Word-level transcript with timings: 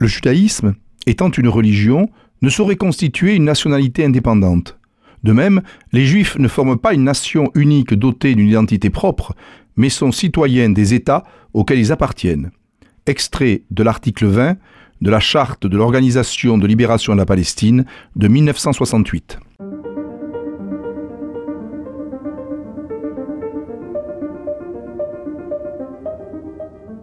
Le 0.00 0.06
judaïsme, 0.06 0.76
étant 1.06 1.30
une 1.30 1.48
religion, 1.48 2.08
ne 2.40 2.48
saurait 2.48 2.76
constituer 2.76 3.34
une 3.34 3.44
nationalité 3.44 4.02
indépendante. 4.02 4.78
De 5.24 5.32
même, 5.32 5.60
les 5.92 6.06
Juifs 6.06 6.38
ne 6.38 6.48
forment 6.48 6.78
pas 6.78 6.94
une 6.94 7.04
nation 7.04 7.50
unique 7.54 7.92
dotée 7.92 8.34
d'une 8.34 8.48
identité 8.48 8.88
propre, 8.88 9.34
mais 9.76 9.90
sont 9.90 10.10
citoyens 10.10 10.70
des 10.70 10.94
États 10.94 11.24
auxquels 11.52 11.78
ils 11.78 11.92
appartiennent. 11.92 12.50
Extrait 13.04 13.64
de 13.70 13.82
l'article 13.82 14.24
20 14.24 14.56
de 15.02 15.10
la 15.10 15.20
Charte 15.20 15.66
de 15.66 15.76
l'Organisation 15.76 16.56
de 16.56 16.66
libération 16.66 17.12
de 17.12 17.18
la 17.18 17.26
Palestine 17.26 17.84
de 18.16 18.28
1968. 18.28 19.38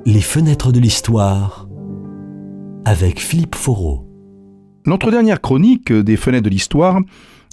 Les 0.07 0.21
fenêtres 0.21 0.71
de 0.71 0.79
l'histoire 0.79 1.66
avec 2.87 3.19
Philippe 3.19 3.55
Foreau. 3.55 4.07
Notre 4.85 5.11
dernière 5.11 5.41
chronique 5.41 5.91
des 5.91 6.15
fenêtres 6.15 6.45
de 6.45 6.49
l'histoire 6.49 7.01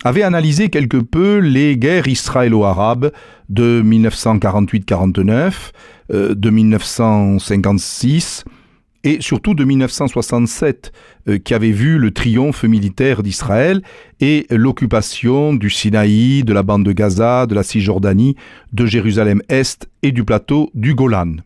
avait 0.04 0.22
analysé 0.22 0.68
quelque 0.68 0.98
peu 0.98 1.38
les 1.38 1.76
guerres 1.76 2.06
israélo-arabes 2.06 3.10
de 3.48 3.82
1948-49, 3.84 5.72
euh, 6.12 6.36
de 6.36 6.50
1956 6.50 8.44
et 9.02 9.20
surtout 9.20 9.54
de 9.54 9.64
1967, 9.64 10.92
euh, 11.26 11.38
qui 11.38 11.52
avait 11.52 11.72
vu 11.72 11.98
le 11.98 12.12
triomphe 12.12 12.62
militaire 12.62 13.24
d'Israël 13.24 13.82
et 14.20 14.46
l'occupation 14.50 15.52
du 15.52 15.68
Sinaï, 15.68 16.44
de 16.44 16.52
la 16.52 16.62
bande 16.62 16.84
de 16.84 16.92
Gaza, 16.92 17.46
de 17.46 17.56
la 17.56 17.64
Cisjordanie, 17.64 18.36
de 18.72 18.86
Jérusalem-Est 18.86 19.88
et 20.04 20.12
du 20.12 20.22
plateau 20.22 20.70
du 20.74 20.94
Golan. 20.94 21.38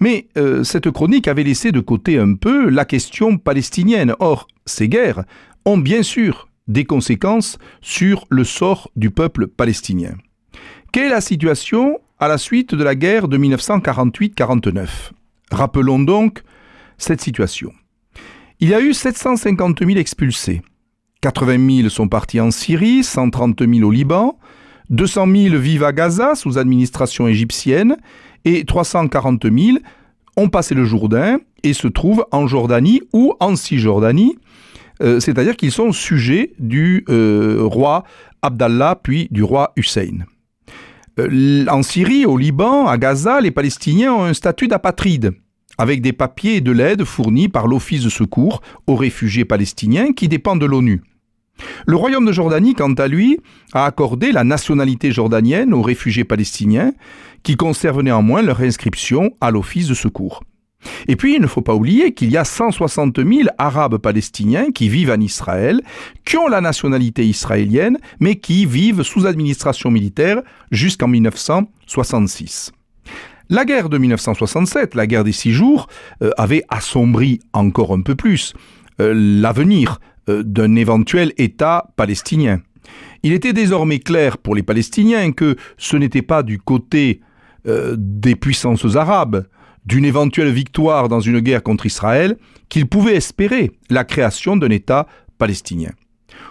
Mais 0.00 0.28
euh, 0.36 0.64
cette 0.64 0.90
chronique 0.90 1.28
avait 1.28 1.44
laissé 1.44 1.72
de 1.72 1.80
côté 1.80 2.18
un 2.18 2.34
peu 2.34 2.68
la 2.68 2.84
question 2.84 3.38
palestinienne. 3.38 4.14
Or, 4.18 4.46
ces 4.66 4.88
guerres 4.88 5.24
ont 5.64 5.78
bien 5.78 6.02
sûr 6.02 6.48
des 6.68 6.84
conséquences 6.84 7.58
sur 7.80 8.26
le 8.28 8.44
sort 8.44 8.90
du 8.96 9.10
peuple 9.10 9.46
palestinien. 9.46 10.14
Quelle 10.92 11.06
est 11.06 11.10
la 11.10 11.20
situation 11.20 12.00
à 12.18 12.28
la 12.28 12.38
suite 12.38 12.74
de 12.74 12.82
la 12.82 12.94
guerre 12.94 13.28
de 13.28 13.38
1948-49 13.38 14.88
Rappelons 15.50 15.98
donc 15.98 16.42
cette 16.98 17.20
situation. 17.20 17.72
Il 18.60 18.70
y 18.70 18.74
a 18.74 18.80
eu 18.80 18.94
750 18.94 19.80
000 19.80 19.98
expulsés. 19.98 20.62
80 21.20 21.76
000 21.82 21.88
sont 21.88 22.08
partis 22.08 22.40
en 22.40 22.50
Syrie, 22.50 23.04
130 23.04 23.62
000 23.68 23.86
au 23.86 23.90
Liban, 23.90 24.38
200 24.90 25.26
000 25.34 25.56
vivent 25.56 25.84
à 25.84 25.92
Gaza 25.92 26.34
sous 26.34 26.58
administration 26.58 27.26
égyptienne 27.26 27.96
et 28.44 28.64
340 28.64 29.44
000 29.44 29.78
ont 30.36 30.48
passé 30.48 30.74
le 30.74 30.84
Jourdain 30.84 31.38
et 31.62 31.72
se 31.72 31.88
trouvent 31.88 32.26
en 32.30 32.46
Jordanie 32.46 33.02
ou 33.12 33.34
en 33.40 33.56
Cisjordanie, 33.56 34.38
euh, 35.02 35.20
c'est-à-dire 35.20 35.56
qu'ils 35.56 35.72
sont 35.72 35.92
sujets 35.92 36.52
du 36.58 37.04
euh, 37.08 37.58
roi 37.62 38.04
Abdallah 38.42 38.98
puis 39.02 39.28
du 39.30 39.42
roi 39.42 39.72
Hussein. 39.76 40.24
Euh, 41.18 41.64
en 41.68 41.82
Syrie, 41.82 42.26
au 42.26 42.36
Liban, 42.36 42.86
à 42.86 42.98
Gaza, 42.98 43.40
les 43.40 43.50
Palestiniens 43.50 44.12
ont 44.12 44.24
un 44.24 44.34
statut 44.34 44.68
d'apatride, 44.68 45.32
avec 45.78 46.02
des 46.02 46.12
papiers 46.12 46.56
et 46.56 46.60
de 46.60 46.72
l'aide 46.72 47.04
fournis 47.04 47.48
par 47.48 47.66
l'Office 47.66 48.04
de 48.04 48.10
secours 48.10 48.60
aux 48.86 48.96
réfugiés 48.96 49.44
palestiniens 49.44 50.12
qui 50.12 50.28
dépend 50.28 50.56
de 50.56 50.66
l'ONU. 50.66 51.02
Le 51.86 51.96
royaume 51.96 52.26
de 52.26 52.32
Jordanie, 52.32 52.74
quant 52.74 52.92
à 52.94 53.08
lui, 53.08 53.38
a 53.72 53.86
accordé 53.86 54.32
la 54.32 54.44
nationalité 54.44 55.12
jordanienne 55.12 55.72
aux 55.72 55.82
réfugiés 55.82 56.24
palestiniens 56.24 56.92
qui 57.42 57.56
conservent 57.56 58.02
néanmoins 58.02 58.42
leur 58.42 58.60
inscription 58.60 59.32
à 59.40 59.50
l'office 59.50 59.88
de 59.88 59.94
secours. 59.94 60.42
Et 61.08 61.16
puis, 61.16 61.34
il 61.36 61.40
ne 61.40 61.46
faut 61.46 61.62
pas 61.62 61.74
oublier 61.74 62.12
qu'il 62.12 62.30
y 62.30 62.36
a 62.36 62.44
160 62.44 63.16
000 63.16 63.48
Arabes 63.58 63.98
palestiniens 63.98 64.70
qui 64.70 64.88
vivent 64.88 65.10
en 65.10 65.20
Israël, 65.20 65.80
qui 66.24 66.36
ont 66.36 66.48
la 66.48 66.60
nationalité 66.60 67.24
israélienne, 67.26 67.98
mais 68.20 68.36
qui 68.36 68.66
vivent 68.66 69.02
sous 69.02 69.26
administration 69.26 69.90
militaire 69.90 70.42
jusqu'en 70.70 71.08
1966. 71.08 72.72
La 73.48 73.64
guerre 73.64 73.88
de 73.88 73.98
1967, 73.98 74.94
la 74.94 75.06
guerre 75.06 75.24
des 75.24 75.32
six 75.32 75.52
jours, 75.52 75.86
euh, 76.22 76.30
avait 76.36 76.64
assombri 76.68 77.40
encore 77.52 77.92
un 77.92 78.02
peu 78.02 78.16
plus 78.16 78.54
euh, 79.00 79.12
l'avenir 79.14 80.00
d'un 80.28 80.74
éventuel 80.74 81.32
État 81.36 81.90
palestinien. 81.96 82.60
Il 83.22 83.32
était 83.32 83.52
désormais 83.52 83.98
clair 83.98 84.38
pour 84.38 84.54
les 84.54 84.62
Palestiniens 84.62 85.32
que 85.32 85.56
ce 85.78 85.96
n'était 85.96 86.22
pas 86.22 86.42
du 86.42 86.58
côté 86.58 87.20
euh, 87.66 87.96
des 87.98 88.36
puissances 88.36 88.96
arabes, 88.96 89.46
d'une 89.84 90.04
éventuelle 90.04 90.50
victoire 90.50 91.08
dans 91.08 91.20
une 91.20 91.40
guerre 91.40 91.62
contre 91.62 91.86
Israël, 91.86 92.36
qu'ils 92.68 92.86
pouvaient 92.86 93.16
espérer 93.16 93.72
la 93.90 94.04
création 94.04 94.56
d'un 94.56 94.70
État 94.70 95.06
palestinien. 95.38 95.90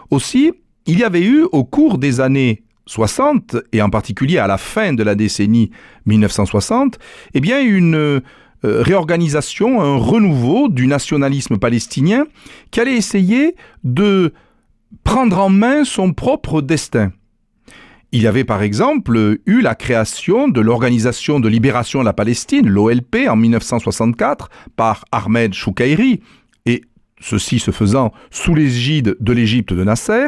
Aussi, 0.10 0.52
il 0.86 1.00
y 1.00 1.04
avait 1.04 1.24
eu 1.24 1.44
au 1.52 1.64
cours 1.64 1.98
des 1.98 2.22
années 2.22 2.64
60, 2.86 3.58
et 3.72 3.82
en 3.82 3.90
particulier 3.90 4.38
à 4.38 4.48
la 4.48 4.58
fin 4.58 4.94
de 4.94 5.04
la 5.04 5.16
décennie 5.16 5.72
1960, 6.06 7.00
eh 7.34 7.40
bien 7.42 7.62
une 7.62 8.22
euh, 8.66 8.82
réorganisation, 8.82 9.82
un 9.82 9.98
renouveau 9.98 10.70
du 10.70 10.88
nationalisme 10.88 11.58
palestinien 11.58 12.26
qui 12.72 12.80
allait 12.80 12.96
essayer 12.96 13.56
de 13.84 14.34
prendre 15.04 15.40
en 15.40 15.50
main 15.50 15.84
son 15.84 16.14
propre 16.14 16.62
destin. 16.62 17.12
Il 18.12 18.22
y 18.22 18.28
avait 18.28 18.44
par 18.44 18.64
exemple 18.64 19.40
eu 19.46 19.62
la 19.62 19.76
création 19.76 20.48
de 20.48 20.62
l'Organisation 20.62 21.40
de 21.40 21.50
libération 21.50 22.00
de 22.00 22.06
la 22.06 22.14
Palestine, 22.14 22.68
l'OLP, 22.68 23.28
en 23.28 23.36
1964 23.36 24.50
par 24.76 25.06
Ahmed 25.12 25.54
Choukairi, 25.54 26.22
et 26.66 26.82
ceci 27.20 27.60
se 27.60 27.72
faisant 27.72 28.14
sous 28.32 28.56
l'égide 28.56 29.16
de 29.20 29.34
l'Égypte 29.34 29.74
de 29.74 29.84
Nasser, 29.84 30.28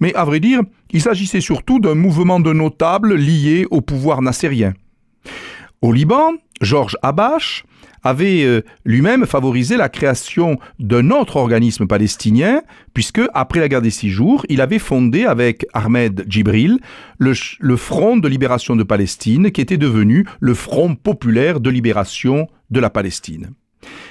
mais 0.00 0.14
à 0.14 0.24
vrai 0.24 0.40
dire, 0.40 0.62
il 0.90 1.02
s'agissait 1.02 1.40
surtout 1.40 1.80
d'un 1.80 1.94
mouvement 1.94 2.40
de 2.40 2.52
notables 2.52 3.14
liés 3.14 3.66
au 3.70 3.80
pouvoir 3.80 4.22
nassérien. 4.22 4.74
Au 5.80 5.92
Liban, 5.92 6.32
Georges 6.60 6.96
Abache 7.02 7.64
avait 8.02 8.42
euh, 8.44 8.62
lui-même 8.84 9.26
favorisé 9.26 9.76
la 9.76 9.88
création 9.88 10.58
d'un 10.78 11.10
autre 11.10 11.36
organisme 11.36 11.86
palestinien, 11.86 12.62
puisque, 12.94 13.20
après 13.32 13.60
la 13.60 13.68
guerre 13.68 13.82
des 13.82 13.90
six 13.90 14.10
jours, 14.10 14.44
il 14.48 14.60
avait 14.60 14.78
fondé 14.78 15.24
avec 15.24 15.66
Ahmed 15.72 16.24
Djibril 16.28 16.78
le, 17.18 17.76
Front 17.76 18.16
de 18.16 18.28
libération 18.28 18.76
de 18.76 18.82
Palestine, 18.82 19.52
qui 19.52 19.60
était 19.60 19.76
devenu 19.76 20.26
le 20.40 20.54
Front 20.54 20.94
populaire 20.96 21.60
de 21.60 21.70
libération 21.70 22.48
de 22.70 22.80
la 22.80 22.90
Palestine. 22.90 23.50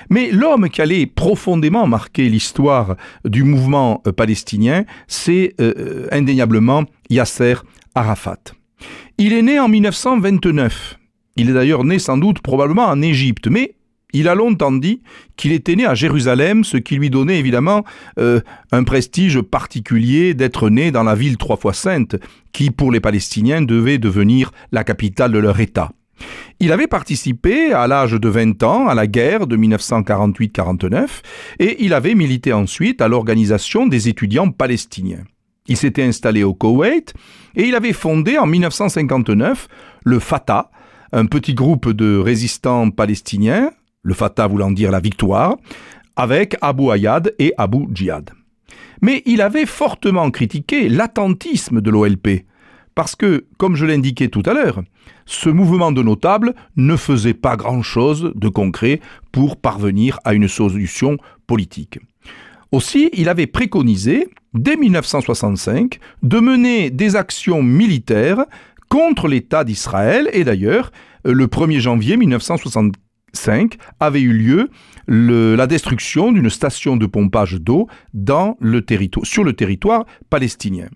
Mais 0.09 0.31
l'homme 0.31 0.69
qui 0.69 0.81
allait 0.81 1.05
profondément 1.05 1.85
marquer 1.85 2.29
l'histoire 2.29 2.95
du 3.25 3.43
mouvement 3.43 4.01
euh, 4.07 4.13
palestinien, 4.13 4.85
c'est 5.07 5.53
euh, 5.59 6.07
indéniablement 6.11 6.85
Yasser 7.09 7.55
Arafat. 7.93 8.39
Il 9.17 9.33
est 9.33 9.41
né 9.41 9.59
en 9.59 9.67
1929 9.67 10.97
il 11.37 11.49
est 11.49 11.53
d'ailleurs 11.53 11.83
né 11.83 11.99
sans 11.99 12.17
doute 12.17 12.39
probablement 12.39 12.87
en 12.87 13.01
Égypte, 13.01 13.47
mais 13.47 13.75
il 14.13 14.27
a 14.27 14.35
longtemps 14.35 14.71
dit 14.71 15.01
qu'il 15.35 15.51
était 15.51 15.75
né 15.75 15.85
à 15.85 15.93
Jérusalem, 15.93 16.63
ce 16.63 16.77
qui 16.77 16.95
lui 16.95 17.09
donnait 17.09 17.39
évidemment 17.39 17.83
euh, 18.19 18.39
un 18.71 18.83
prestige 18.83 19.41
particulier 19.41 20.33
d'être 20.33 20.69
né 20.69 20.91
dans 20.91 21.03
la 21.03 21.13
ville 21.13 21.37
trois 21.37 21.57
fois 21.57 21.73
sainte, 21.73 22.15
qui 22.53 22.71
pour 22.71 22.91
les 22.91 22.99
Palestiniens 22.99 23.61
devait 23.61 23.97
devenir 23.97 24.51
la 24.71 24.83
capitale 24.83 25.31
de 25.31 25.39
leur 25.39 25.59
État. 25.59 25.91
Il 26.59 26.71
avait 26.71 26.87
participé 26.87 27.73
à 27.73 27.85
l'âge 27.85 28.13
de 28.13 28.27
20 28.27 28.63
ans 28.63 28.87
à 28.87 28.95
la 28.95 29.05
guerre 29.05 29.45
de 29.45 29.55
1948-49 29.57 31.07
et 31.59 31.83
il 31.83 31.93
avait 31.93 32.15
milité 32.15 32.53
ensuite 32.53 33.01
à 33.01 33.07
l'organisation 33.07 33.85
des 33.85 34.07
étudiants 34.07 34.49
palestiniens. 34.49 35.23
Il 35.67 35.77
s'était 35.77 36.03
installé 36.03 36.43
au 36.43 36.53
Koweït 36.53 37.13
et 37.55 37.65
il 37.65 37.75
avait 37.75 37.93
fondé 37.93 38.37
en 38.37 38.47
1959 38.47 39.67
le 40.05 40.19
Fatah, 40.19 40.71
un 41.11 41.25
petit 41.25 41.53
groupe 41.53 41.91
de 41.91 42.17
résistants 42.17 42.89
palestiniens, 42.89 43.71
le 44.03 44.13
Fatah 44.13 44.47
voulant 44.47 44.71
dire 44.71 44.91
la 44.91 44.99
victoire, 44.99 45.57
avec 46.15 46.57
Abu 46.61 46.89
Ayad 46.91 47.33
et 47.39 47.53
Abu 47.57 47.87
Djihad. 47.93 48.31
Mais 49.01 49.21
il 49.25 49.41
avait 49.41 49.65
fortement 49.65 50.31
critiqué 50.31 50.89
l'attentisme 50.89 51.81
de 51.81 51.89
l'OLP, 51.89 52.45
parce 52.95 53.15
que, 53.15 53.45
comme 53.57 53.75
je 53.75 53.85
l'indiquais 53.85 54.29
tout 54.29 54.43
à 54.45 54.53
l'heure, 54.53 54.81
ce 55.25 55.49
mouvement 55.49 55.91
de 55.91 56.01
notables 56.01 56.55
ne 56.77 56.95
faisait 56.95 57.35
pas 57.35 57.55
grand-chose 57.55 58.31
de 58.33 58.49
concret 58.49 59.01
pour 59.31 59.57
parvenir 59.57 60.19
à 60.23 60.33
une 60.33 60.47
solution 60.47 61.17
politique. 61.45 61.99
Aussi, 62.71 63.09
il 63.13 63.29
avait 63.29 63.47
préconisé, 63.47 64.29
dès 64.53 64.75
1965, 64.75 65.99
de 66.23 66.39
mener 66.39 66.89
des 66.89 67.15
actions 67.15 67.61
militaires 67.61 68.45
contre 68.89 69.27
l'État 69.27 69.63
d'Israël. 69.63 70.29
Et 70.33 70.43
d'ailleurs, 70.43 70.91
euh, 71.25 71.33
le 71.33 71.47
1er 71.47 71.79
janvier 71.79 72.17
1965 72.17 73.77
avait 73.99 74.21
eu 74.21 74.33
lieu 74.33 74.69
la 75.07 75.67
destruction 75.67 76.31
d'une 76.31 76.49
station 76.49 76.97
de 76.97 77.05
pompage 77.05 77.55
d'eau 77.61 77.87
sur 79.23 79.43
le 79.43 79.53
territoire 79.53 80.05
palestinien. 80.29 80.89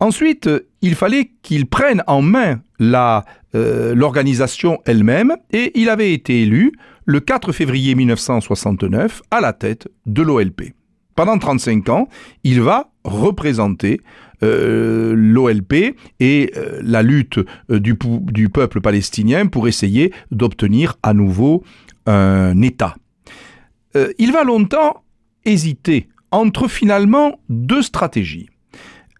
Ensuite, 0.00 0.50
il 0.82 0.94
fallait 0.94 1.30
qu'il 1.42 1.66
prenne 1.66 2.02
en 2.06 2.20
main 2.20 2.60
euh, 2.82 3.94
l'organisation 3.94 4.80
elle-même 4.84 5.34
et 5.52 5.72
il 5.80 5.88
avait 5.88 6.12
été 6.12 6.42
élu 6.42 6.72
le 7.06 7.20
4 7.20 7.52
février 7.52 7.94
1969 7.94 9.22
à 9.30 9.40
la 9.40 9.52
tête 9.52 9.88
de 10.06 10.22
l'OLP. 10.22 10.74
Pendant 11.14 11.38
35 11.38 11.88
ans, 11.90 12.08
il 12.42 12.60
va 12.60 12.90
représenter 13.04 14.00
euh, 14.42 15.14
l'OLP 15.16 15.96
et 16.20 16.52
euh, 16.56 16.80
la 16.82 17.02
lutte 17.02 17.38
euh, 17.70 17.78
du, 17.78 17.96
du, 18.02 18.48
peuple 18.48 18.80
palestinien 18.80 19.46
pour 19.46 19.68
essayer 19.68 20.12
d'obtenir 20.30 20.96
à 21.02 21.14
nouveau 21.14 21.62
un 22.06 22.60
État. 22.60 22.94
il 24.18 24.32
va 24.32 24.44
longtemps 24.44 25.04
hésiter 25.46 26.08
entre 26.30 26.68
finalement 26.68 27.40
deux 27.48 27.80
stratégies. 27.80 28.50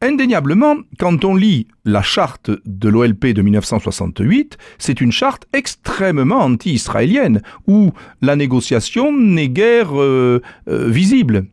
Indéniablement, 0.03 0.77
quand 0.99 1.25
on 1.25 1.35
lit 1.35 1.67
la 1.87 2.03
charte 2.03 2.51
de 2.67 2.89
l'OLP 2.91 3.27
de 3.29 3.41
1968, 3.41 4.59
c'est 4.79 5.01
une 5.01 5.13
charte 5.13 5.47
extrêmement 5.55 6.41
anti-israélienne, 6.41 7.41
où 7.67 7.93
la 8.21 8.37
négociation 8.37 9.17
n'est 9.17 9.49
guère 9.49 9.93
visible. 10.67 11.47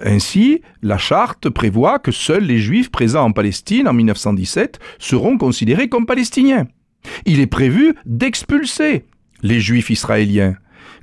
Ainsi, 0.00 0.62
la 0.82 0.98
charte 0.98 1.48
prévoit 1.50 1.98
que 1.98 2.12
seuls 2.12 2.44
les 2.44 2.58
juifs 2.58 2.90
présents 2.90 3.24
en 3.24 3.32
Palestine 3.32 3.88
en 3.88 3.92
1917 3.92 4.78
seront 4.98 5.36
considérés 5.36 5.88
comme 5.88 6.06
palestiniens. 6.06 6.66
Il 7.26 7.40
est 7.40 7.46
prévu 7.46 7.94
d'expulser 8.06 9.04
les 9.42 9.60
juifs 9.60 9.90
israéliens. 9.90 10.56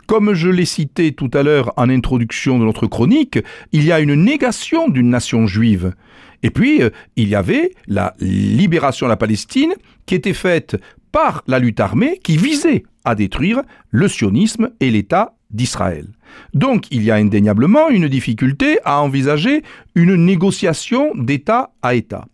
Comme 0.08 0.34
je 0.34 0.50
l'ai 0.50 0.66
cité 0.66 1.12
tout 1.12 1.30
à 1.34 1.44
l'heure 1.44 1.72
en 1.78 1.90
introduction 1.90 2.58
de 2.58 2.66
notre 2.66 2.88
chronique, 2.88 3.38
il 3.72 3.84
y 3.84 3.92
a 3.92 4.00
une 4.00 4.16
négation 4.16 4.90
d'une 4.90 5.10
nation 5.10 5.46
juive. 5.46 5.94
Et 6.42 6.50
puis, 6.50 6.82
euh, 6.82 6.90
il 7.16 7.30
y 7.30 7.36
avait 7.36 7.72
la 7.88 8.16
libération 8.20 9.06
de 9.06 9.12
la 9.12 9.18
Palestine 9.18 9.74
qui 10.06 10.16
était 10.16 10.34
faite 10.34 10.78
par 11.12 11.44
la 11.48 11.60
lutte 11.60 11.80
armée 11.80 12.20
qui 12.24 12.38
visait 12.38 12.84
à 13.04 13.14
détruire 13.16 13.62
le 13.92 14.08
sionisme 14.08 14.70
et 14.80 14.90
l'État 14.90 15.36
d'Israël. 15.52 16.08
Donc 16.54 16.86
il 16.92 17.04
y 17.04 17.12
a 17.12 17.16
indéniablement 17.16 17.90
une 17.90 18.08
difficulté 18.08 18.80
à 18.86 19.02
envisager 19.02 19.64
une 19.96 20.16
négociation 20.16 21.12
d'État 21.16 21.72
à 21.82 21.96
État. 21.96 22.26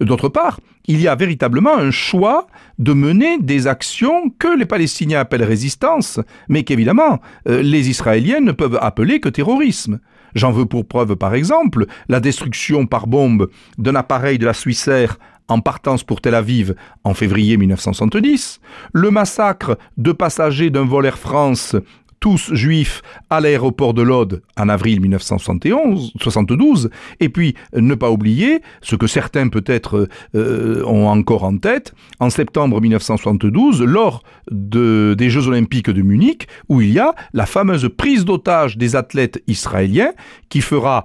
D'autre 0.00 0.28
part, 0.28 0.60
il 0.86 1.00
y 1.00 1.08
a 1.08 1.14
véritablement 1.14 1.76
un 1.76 1.90
choix 1.90 2.46
de 2.78 2.92
mener 2.92 3.38
des 3.38 3.66
actions 3.66 4.30
que 4.38 4.56
les 4.56 4.64
Palestiniens 4.64 5.20
appellent 5.20 5.44
résistance, 5.44 6.18
mais 6.48 6.64
qu'évidemment 6.64 7.20
euh, 7.48 7.62
les 7.62 7.90
Israéliens 7.90 8.40
ne 8.40 8.52
peuvent 8.52 8.78
appeler 8.80 9.20
que 9.20 9.28
terrorisme. 9.28 10.00
J'en 10.34 10.50
veux 10.50 10.66
pour 10.66 10.86
preuve 10.86 11.16
par 11.16 11.34
exemple 11.34 11.86
la 12.08 12.20
destruction 12.20 12.86
par 12.86 13.06
bombe 13.06 13.50
d'un 13.76 13.94
appareil 13.94 14.38
de 14.38 14.46
la 14.46 14.54
Suissaire 14.54 15.18
en 15.48 15.60
partance 15.60 16.04
pour 16.04 16.20
Tel 16.20 16.34
Aviv 16.34 16.74
en 17.04 17.14
février 17.14 17.56
1970, 17.56 18.60
le 18.92 19.10
massacre 19.10 19.78
de 19.96 20.12
passagers 20.12 20.70
d'un 20.70 20.84
vol 20.84 21.06
Air 21.06 21.18
France 21.18 21.74
tous 22.20 22.52
juifs 22.54 23.02
à 23.30 23.40
l'aéroport 23.40 23.94
de 23.94 24.02
Lod 24.02 24.42
en 24.56 24.68
avril 24.68 25.00
1972, 25.00 26.90
et 27.20 27.28
puis 27.28 27.54
ne 27.74 27.94
pas 27.94 28.10
oublier 28.10 28.60
ce 28.82 28.96
que 28.96 29.06
certains 29.06 29.48
peut-être 29.48 30.08
euh, 30.34 30.82
ont 30.84 31.08
encore 31.08 31.44
en 31.44 31.56
tête, 31.58 31.94
en 32.20 32.30
septembre 32.30 32.80
1972, 32.80 33.82
lors 33.82 34.22
de, 34.50 35.14
des 35.16 35.30
Jeux 35.30 35.48
olympiques 35.48 35.90
de 35.90 36.02
Munich, 36.02 36.48
où 36.68 36.80
il 36.80 36.92
y 36.92 36.98
a 36.98 37.14
la 37.32 37.46
fameuse 37.46 37.88
prise 37.96 38.24
d'otage 38.24 38.76
des 38.76 38.96
athlètes 38.96 39.42
israéliens 39.46 40.12
qui 40.48 40.60
fera 40.60 41.04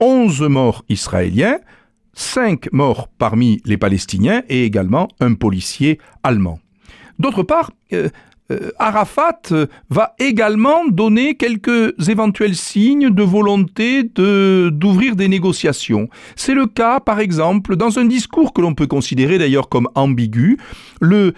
11 0.00 0.42
morts 0.42 0.84
israéliens, 0.88 1.58
5 2.14 2.72
morts 2.72 3.08
parmi 3.18 3.60
les 3.64 3.76
Palestiniens 3.76 4.42
et 4.48 4.64
également 4.64 5.08
un 5.20 5.34
policier 5.34 5.98
allemand. 6.22 6.58
D'autre 7.18 7.42
part, 7.42 7.70
euh, 7.92 8.08
euh, 8.50 8.70
Arafat 8.78 9.40
euh, 9.52 9.66
va 9.88 10.14
également 10.18 10.86
donner 10.86 11.34
quelques 11.34 11.94
éventuels 12.08 12.56
signes 12.56 13.08
de 13.08 13.22
volonté 13.22 14.02
de, 14.02 14.68
d'ouvrir 14.70 15.16
des 15.16 15.28
négociations. 15.28 16.08
C'est 16.36 16.52
le 16.52 16.66
cas, 16.66 17.00
par 17.00 17.20
exemple, 17.20 17.76
dans 17.76 17.98
un 17.98 18.04
discours 18.04 18.52
que 18.52 18.60
l'on 18.60 18.74
peut 18.74 18.86
considérer 18.86 19.38
d'ailleurs 19.38 19.70
comme 19.70 19.88
ambigu, 19.94 20.58
le 21.00 21.32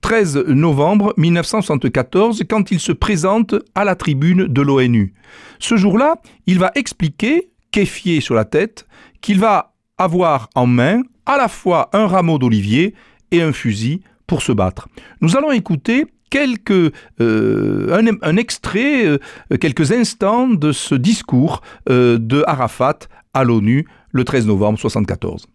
13 0.00 0.36
euh, 0.36 0.54
novembre 0.54 1.14
1974, 1.16 2.42
quand 2.48 2.72
il 2.72 2.80
se 2.80 2.92
présente 2.92 3.54
à 3.76 3.84
la 3.84 3.94
tribune 3.94 4.46
de 4.48 4.62
l'ONU. 4.62 5.14
Ce 5.60 5.76
jour-là, 5.76 6.16
il 6.46 6.58
va 6.58 6.72
expliquer, 6.74 7.50
kéfier 7.70 8.20
sur 8.20 8.34
la 8.34 8.44
tête, 8.44 8.86
qu'il 9.20 9.38
va 9.38 9.74
avoir 9.98 10.50
en 10.56 10.66
main 10.66 11.02
à 11.26 11.36
la 11.36 11.46
fois 11.46 11.90
un 11.92 12.08
rameau 12.08 12.38
d'olivier 12.38 12.94
et 13.30 13.40
un 13.40 13.52
fusil 13.52 14.00
pour 14.26 14.42
se 14.42 14.52
battre. 14.52 14.88
Nous 15.20 15.36
allons 15.36 15.52
écouter 15.52 16.06
quelques, 16.29 16.93
euh, 17.21 17.91
un, 17.91 18.05
un, 18.21 18.37
extrait, 18.37 19.05
euh, 19.05 19.17
quelques 19.59 19.91
instants 19.91 20.47
de 20.47 20.71
ce 20.71 20.95
discours 20.95 21.61
euh, 21.89 22.17
de 22.19 22.43
Arafat 22.47 22.99
à 23.33 23.43
l'ONU 23.43 23.87
le 24.11 24.23
13 24.23 24.47
novembre 24.47 24.79
1974. 24.79 25.47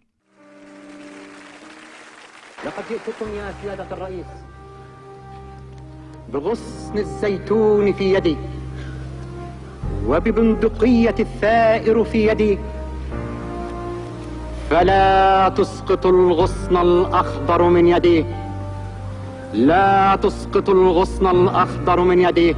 بغصن 6.33 6.97
الزيتون 6.97 7.93
في 7.93 8.13
يدي 8.13 8.37
وببندقية 10.07 11.15
الثائر 11.19 12.03
في 12.03 12.27
يدي 12.27 12.57
فلا 14.69 15.49
تسقط 15.57 16.05
الغصن 16.05 16.77
الأخضر 16.77 17.69
من 17.69 17.87
يدي 17.87 18.25
لا 19.53 20.15
تسقط 20.15 20.69
الغصن 20.69 21.27
الأخضر 21.27 22.03
من 22.03 22.19
يدي 22.19 22.55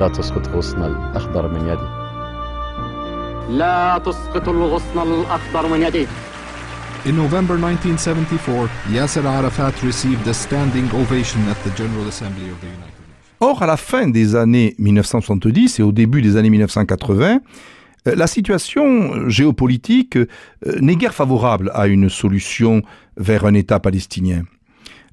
لا 0.00 0.08
تسقط 0.08 0.48
الغصن 0.48 0.84
الأخضر 0.84 1.48
من 1.48 1.68
يدي 1.68 1.88
لا 3.58 3.98
تسقط 3.98 4.48
الغصن 4.48 5.02
الأخضر 5.02 5.68
من 5.68 5.82
يدي 5.82 6.06
In 7.06 7.14
November 7.14 7.56
1974, 7.56 8.68
Yasser 8.90 9.24
Arafat 9.24 9.80
received 9.84 10.26
a 10.26 10.34
standing 10.34 10.90
ovation 10.92 11.40
at 11.48 11.56
the 11.62 11.70
General 11.76 12.08
Assembly 12.08 12.50
of 12.50 12.60
the 12.60 12.66
United 12.66 12.80
Nations. 12.80 12.96
Or, 13.38 13.62
à 13.62 13.66
la 13.66 13.76
fin 13.76 14.08
des 14.08 14.34
années 14.34 14.74
1970 14.78 15.78
et 15.78 15.82
au 15.84 15.92
début 15.92 16.20
des 16.20 16.36
années 16.36 16.50
1980, 16.50 17.40
euh, 18.08 18.14
la 18.16 18.26
situation 18.26 19.28
géopolitique 19.28 20.16
euh, 20.16 20.26
n'est 20.80 20.96
guère 20.96 21.14
favorable 21.14 21.70
à 21.74 21.86
une 21.86 22.08
solution 22.08 22.82
vers 23.16 23.44
un 23.44 23.54
État 23.54 23.78
palestinien. 23.78 24.42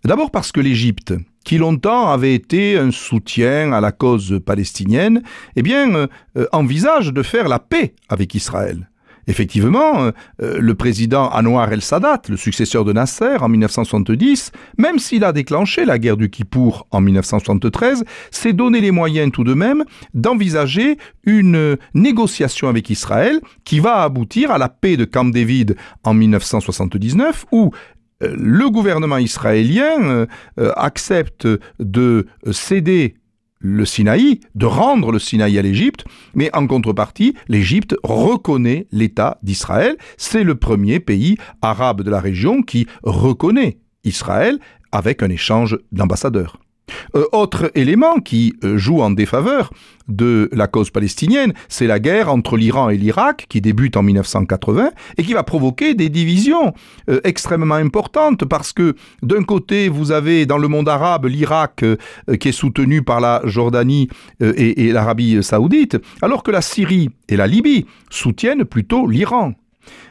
D'abord 0.05 0.31
parce 0.31 0.53
que 0.53 0.61
l'Égypte, 0.61 1.15
qui 1.45 1.59
longtemps 1.59 2.11
avait 2.11 2.35
été 2.35 2.79
un 2.79 2.91
soutien 2.91 3.73
à 3.73 3.81
la 3.81 3.91
cause 3.91 4.41
palestinienne, 4.45 5.23
eh 5.56 5.62
bien, 5.62 5.95
euh, 5.95 6.06
euh, 6.37 6.47
envisage 6.53 7.12
de 7.12 7.23
faire 7.23 7.49
la 7.49 7.59
paix 7.59 7.95
avec 8.09 8.35
Israël. 8.35 8.88
Effectivement, 9.28 10.11
euh, 10.40 10.59
le 10.59 10.75
président 10.75 11.28
Anwar 11.28 11.71
el-Sadat, 11.71 12.23
le 12.31 12.38
successeur 12.38 12.87
de 12.87 12.95
Nasser 12.95 13.37
en 13.40 13.49
1970, 13.50 14.52
même 14.78 14.99
s'il 14.99 15.23
a 15.23 15.33
déclenché 15.33 15.85
la 15.85 15.99
guerre 15.99 16.17
du 16.17 16.31
Kippour 16.31 16.87
en 16.90 17.02
1973, 17.02 18.05
s'est 18.31 18.55
donné 18.55 18.81
les 18.81 18.90
moyens 18.90 19.31
tout 19.31 19.45
de 19.45 19.52
même 19.52 19.85
d'envisager 20.14 20.97
une 21.25 21.76
négociation 21.93 22.69
avec 22.69 22.88
Israël 22.88 23.40
qui 23.64 23.81
va 23.81 24.02
aboutir 24.02 24.50
à 24.50 24.57
la 24.57 24.71
paix 24.71 24.97
de 24.97 25.05
Camp 25.05 25.26
David 25.26 25.76
en 26.05 26.14
1979 26.14 27.45
où 27.52 27.71
le 28.20 28.68
gouvernement 28.70 29.18
israélien 29.18 30.26
euh, 30.58 30.72
accepte 30.76 31.46
de 31.78 32.26
céder 32.50 33.14
le 33.60 33.84
Sinaï, 33.84 34.40
de 34.54 34.66
rendre 34.66 35.12
le 35.12 35.18
Sinaï 35.18 35.58
à 35.58 35.62
l'Égypte, 35.62 36.04
mais 36.34 36.54
en 36.54 36.66
contrepartie, 36.66 37.34
l'Égypte 37.48 37.96
reconnaît 38.02 38.87
l'État 38.92 39.38
d'Israël. 39.42 39.96
C'est 40.16 40.44
le 40.44 40.54
premier 40.54 41.00
pays 41.00 41.37
arabe 41.60 42.02
de 42.02 42.10
la 42.10 42.20
région 42.20 42.62
qui 42.62 42.87
reconnaît 43.02 43.78
Israël 44.04 44.58
avec 44.92 45.22
un 45.22 45.28
échange 45.28 45.78
d'ambassadeurs. 45.92 46.60
Euh, 47.14 47.25
autre 47.33 47.71
élément 47.75 48.21
qui 48.21 48.54
euh, 48.64 48.76
joue 48.78 49.00
en 49.00 49.11
défaveur 49.11 49.71
de 50.09 50.49
la 50.52 50.66
cause 50.68 50.90
palestinienne, 50.90 51.52
c'est 51.68 51.87
la 51.87 51.99
guerre 51.99 52.33
entre 52.33 52.57
l'Iran 52.57 52.88
et 52.88 52.97
l'Irak 52.97 53.47
qui 53.49 53.61
débute 53.61 53.97
en 53.97 54.02
1980 54.02 54.90
et 55.18 55.23
qui 55.23 55.35
va 55.35 55.42
provoquer 55.42 55.95
des 55.95 56.09
divisions 56.09 56.73
euh, 57.11 57.21
extrêmement 57.25 57.75
importantes 57.75 58.45
parce 58.47 58.73
que 58.73 58.95
d'un 59.23 59.42
côté 59.42 59.88
vous 59.88 60.11
avez 60.12 60.47
dans 60.47 60.57
le 60.57 60.68
monde 60.68 60.88
arabe 60.88 61.26
l'Irak 61.26 61.85
qui 62.40 62.49
est 62.49 62.52
soutenu 62.52 63.02
par 63.02 63.21
la 63.21 63.42
Jordanie 63.45 64.09
et, 64.40 64.87
et 64.87 64.92
l'Arabie 64.92 65.42
saoudite 65.42 65.99
alors 66.23 66.42
que 66.42 66.50
la 66.50 66.62
Syrie 66.62 67.11
et 67.28 67.37
la 67.37 67.47
Libye 67.47 67.87
soutiennent 68.09 68.64
plutôt 68.64 69.07
l'Iran. 69.07 69.52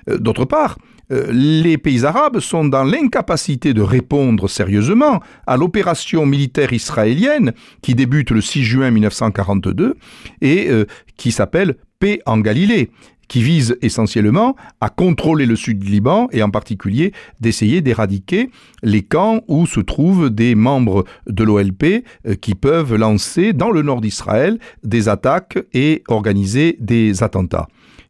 D'autre 0.07 0.45
part, 0.45 0.77
euh, 1.11 1.31
les 1.31 1.77
pays 1.77 2.05
arabes 2.05 2.39
sont 2.39 2.65
dans 2.65 2.83
l'incapacité 2.83 3.73
de 3.73 3.81
répondre 3.81 4.49
sérieusement 4.49 5.21
à 5.45 5.57
l'opération 5.57 6.25
militaire 6.25 6.73
israélienne 6.73 7.53
qui 7.81 7.95
débute 7.95 8.31
le 8.31 8.41
6 8.41 8.63
juin 8.63 8.91
1942 8.91 9.95
et 10.41 10.69
euh, 10.69 10.85
qui 11.15 11.31
s'appelle 11.31 11.75
Paix 11.99 12.19
en 12.25 12.39
Galilée 12.39 12.89
qui 13.27 13.41
vise 13.41 13.77
essentiellement 13.81 14.55
à 14.81 14.89
contrôler 14.89 15.45
le 15.45 15.55
sud 15.55 15.79
du 15.79 15.91
Liban 15.91 16.27
et 16.31 16.43
en 16.43 16.49
particulier 16.49 17.13
d'essayer 17.39 17.81
d'éradiquer 17.81 18.49
les 18.83 19.01
camps 19.01 19.41
où 19.47 19.65
se 19.65 19.79
trouvent 19.79 20.29
des 20.29 20.55
membres 20.55 21.03
de 21.27 21.43
l'OLP 21.43 22.05
euh, 22.25 22.35
qui 22.35 22.55
peuvent 22.55 22.95
lancer 22.95 23.53
dans 23.53 23.71
le 23.71 23.81
nord 23.81 24.01
d'Israël 24.01 24.59
des 24.83 25.09
attaques 25.09 25.59
et 25.73 26.03
organiser 26.07 26.77
des 26.79 27.23
attentats. 27.23 27.67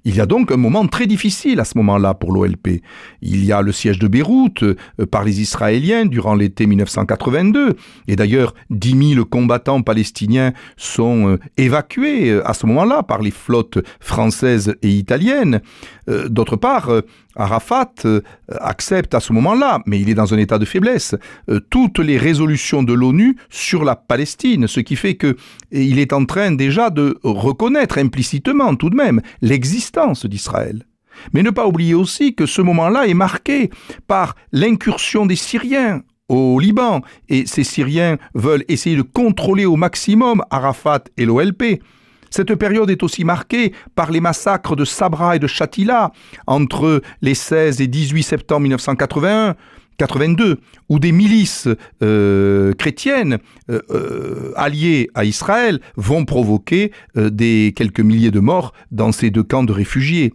Il 0.07 0.15
y 0.15 0.21
a 0.21 0.25
donc 0.25 0.53
un 0.53 0.57
moment 0.57 0.87
très 0.87 1.05
difficile 1.05 1.59
à 1.59 1.65
ce 1.65 1.77
moment-là 1.79 2.13
pour 2.13 2.31
l'OLP. 2.31 2.81
Il 3.21 3.43
y 3.43 3.51
a 3.51 3.61
le 3.61 3.73
siège 3.73 3.99
de 3.99 4.07
Beyrouth 4.07 4.63
euh, 4.63 4.75
par 5.11 5.25
les 5.25 5.41
Israéliens 5.41 6.05
durant 6.05 6.33
l'été 6.33 6.65
1982. 6.65 7.75
Et 8.07 8.15
d'ailleurs, 8.15 8.53
10 8.69 9.15
000 9.15 9.25
combattants 9.25 9.81
palestiniens 9.81 10.53
sont 10.77 11.27
euh, 11.27 11.39
évacués 11.57 12.29
euh, 12.29 12.49
à 12.49 12.53
ce 12.53 12.65
moment-là 12.67 13.03
par 13.03 13.21
les 13.21 13.31
flottes 13.31 13.79
françaises 13.99 14.77
et 14.81 14.91
italiennes. 14.91 15.59
D'autre 16.29 16.55
part, 16.55 16.89
Arafat 17.37 17.93
accepte 18.59 19.13
à 19.13 19.19
ce 19.19 19.31
moment-là, 19.33 19.81
mais 19.85 19.99
il 19.99 20.09
est 20.09 20.15
dans 20.15 20.33
un 20.33 20.37
état 20.37 20.57
de 20.57 20.65
faiblesse, 20.65 21.15
toutes 21.69 21.99
les 21.99 22.17
résolutions 22.17 22.83
de 22.83 22.93
l'ONU 22.93 23.37
sur 23.49 23.83
la 23.83 23.95
Palestine, 23.95 24.67
ce 24.67 24.79
qui 24.79 24.95
fait 24.95 25.15
que 25.15 25.37
il 25.71 25.99
est 25.99 26.13
en 26.13 26.25
train 26.25 26.51
déjà 26.51 26.89
de 26.89 27.17
reconnaître 27.23 27.97
implicitement 27.97 28.75
tout 28.75 28.89
de 28.89 28.95
même 28.95 29.21
l'existence 29.41 30.25
d'Israël. 30.25 30.83
Mais 31.33 31.43
ne 31.43 31.49
pas 31.49 31.67
oublier 31.67 31.93
aussi 31.93 32.35
que 32.35 32.45
ce 32.45 32.61
moment-là 32.61 33.07
est 33.07 33.13
marqué 33.13 33.69
par 34.07 34.35
l'incursion 34.51 35.25
des 35.25 35.35
Syriens 35.35 36.01
au 36.29 36.59
Liban, 36.59 37.01
et 37.29 37.45
ces 37.45 37.63
Syriens 37.63 38.17
veulent 38.33 38.65
essayer 38.67 38.97
de 38.97 39.01
contrôler 39.01 39.65
au 39.65 39.77
maximum 39.77 40.43
Arafat 40.49 41.03
et 41.17 41.25
l'OLP. 41.25 41.81
Cette 42.29 42.55
période 42.55 42.89
est 42.89 43.03
aussi 43.03 43.23
marquée 43.23 43.73
par 43.95 44.11
les 44.11 44.19
massacres 44.19 44.75
de 44.75 44.85
Sabra 44.85 45.35
et 45.35 45.39
de 45.39 45.47
Shatila 45.47 46.11
entre 46.45 47.01
les 47.21 47.35
16 47.35 47.81
et 47.81 47.87
18 47.87 48.23
septembre 48.23 48.61
1981, 48.61 49.55
82, 49.97 50.59
où 50.89 50.99
des 50.99 51.11
milices 51.11 51.67
euh, 52.03 52.73
chrétiennes 52.73 53.39
euh, 53.69 53.81
euh, 53.89 54.53
alliées 54.55 55.09
à 55.15 55.25
Israël 55.25 55.79
vont 55.95 56.25
provoquer 56.25 56.91
des 57.15 57.73
quelques 57.75 57.99
milliers 57.99 58.31
de 58.31 58.39
morts 58.39 58.73
dans 58.91 59.11
ces 59.11 59.31
deux 59.31 59.43
camps 59.43 59.63
de 59.63 59.73
réfugiés. 59.73 60.33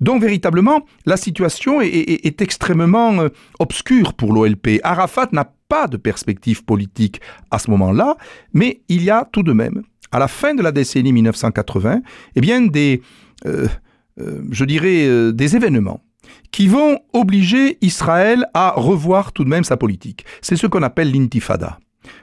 Donc 0.00 0.20
véritablement, 0.20 0.84
la 1.06 1.16
situation 1.16 1.80
est, 1.80 1.88
est 1.88 2.42
extrêmement 2.42 3.28
obscure 3.58 4.12
pour 4.12 4.34
l'OLP. 4.34 4.80
Arafat 4.82 5.28
n'a 5.32 5.50
pas 5.68 5.86
de 5.86 5.96
perspective 5.96 6.64
politique 6.64 7.20
à 7.50 7.58
ce 7.58 7.70
moment-là, 7.70 8.16
mais 8.52 8.82
il 8.88 9.02
y 9.02 9.10
a 9.10 9.26
tout 9.32 9.42
de 9.42 9.52
même, 9.52 9.82
à 10.16 10.18
la 10.18 10.28
fin 10.28 10.54
de 10.54 10.62
la 10.62 10.72
décennie 10.72 11.12
1980, 11.12 12.00
eh 12.36 12.40
bien 12.40 12.62
des, 12.62 13.02
je 13.44 14.64
dirais, 14.64 15.30
des 15.32 15.56
événements 15.56 16.00
qui 16.52 16.68
vont 16.68 17.00
obliger 17.12 17.76
Israël 17.82 18.46
à 18.54 18.72
revoir 18.76 19.32
tout 19.32 19.44
de 19.44 19.50
même 19.50 19.62
sa 19.62 19.76
politique. 19.76 20.24
C'est 20.40 20.56
ce 20.56 20.66
qu'on 20.66 20.82
appelle 20.82 21.12
l'intifada, 21.12 21.78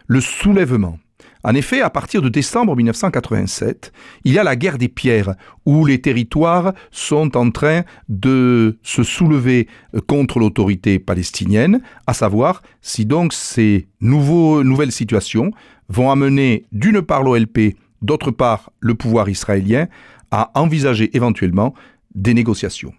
le 0.08 0.22
soulèvement. 0.22 0.98
En 1.44 1.54
effet, 1.54 1.82
à 1.82 1.92
partir 1.92 2.24
de 2.24 2.30
décembre 2.30 2.76
1987, 2.76 3.92
il 4.24 4.34
y 4.34 4.40
a 4.40 4.44
la 4.44 4.56
guerre 4.56 4.80
des 4.80 4.88
pierres, 4.88 5.36
où 5.68 5.86
les 5.86 6.02
territoires 6.02 6.74
sont 6.90 7.38
en 7.38 7.52
train 7.52 7.84
de 8.10 8.80
se 8.82 9.04
soulever 9.04 9.68
contre 10.08 10.40
l'autorité 10.40 10.98
palestinienne, 10.98 11.82
à 12.08 12.14
savoir 12.14 12.64
si 12.82 13.06
donc 13.06 13.34
ces 13.34 13.88
nouveaux, 14.02 14.64
nouvelles 14.64 14.92
situations 14.92 15.52
vont 15.90 16.10
amener 16.10 16.66
d'une 16.72 17.02
part 17.02 17.24
l'OLP, 17.24 17.76
d'autre 18.04 18.32
part 18.32 18.72
le 18.80 18.94
pouvoir 18.94 19.30
israélien, 19.30 19.88
à 20.30 20.52
envisager 20.60 21.16
éventuellement 21.16 21.74
des 22.14 22.34
négociations. 22.34 22.94